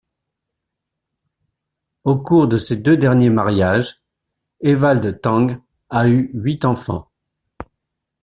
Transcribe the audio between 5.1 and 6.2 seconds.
Tang a